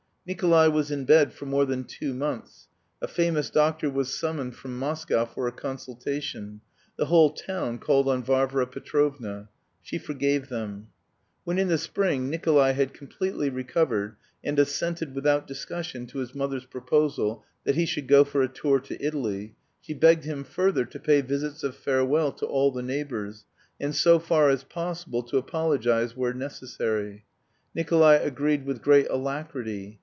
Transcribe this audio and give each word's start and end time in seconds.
Nikolay 0.23 0.67
was 0.67 0.91
in 0.91 1.05
bed 1.05 1.33
for 1.33 1.47
more 1.47 1.65
than 1.65 1.83
two 1.83 2.13
months. 2.13 2.67
A 3.01 3.07
famous 3.07 3.49
doctor 3.49 3.89
was 3.89 4.13
summoned 4.13 4.55
from 4.55 4.77
Moscow 4.77 5.25
for 5.25 5.47
a 5.47 5.51
consultation; 5.51 6.61
the 6.95 7.07
whole 7.07 7.31
town 7.31 7.79
called 7.79 8.07
on 8.07 8.23
Varvara 8.23 8.67
Petrovna. 8.67 9.49
She 9.81 9.97
forgave 9.97 10.47
them. 10.49 10.89
When 11.43 11.57
in 11.57 11.69
the 11.69 11.77
spring 11.79 12.29
Nikolay 12.29 12.73
had 12.73 12.93
completely 12.93 13.49
recovered 13.49 14.15
and 14.43 14.59
assented 14.59 15.15
without 15.15 15.47
discussion 15.47 16.05
to 16.05 16.19
his 16.19 16.35
mother's 16.35 16.65
proposal 16.67 17.43
that 17.63 17.73
he 17.75 17.87
should 17.87 18.07
go 18.07 18.23
for 18.23 18.43
a 18.43 18.47
tour 18.47 18.79
to 18.79 19.03
Italy, 19.03 19.55
she 19.81 19.95
begged 19.95 20.25
him 20.25 20.43
further 20.43 20.85
to 20.85 20.99
pay 20.99 21.21
visits 21.21 21.63
of 21.63 21.75
farewell 21.75 22.31
to 22.33 22.45
all 22.45 22.69
the 22.71 22.83
neighbours, 22.83 23.45
and 23.79 23.95
so 23.95 24.19
far 24.19 24.49
as 24.51 24.63
possible 24.65 25.23
to 25.23 25.37
apologise 25.37 26.15
where 26.15 26.31
necessary. 26.33 27.25
Nikolay 27.73 28.23
agreed 28.23 28.67
with 28.67 28.83
great 28.83 29.07
alacrity. 29.09 29.97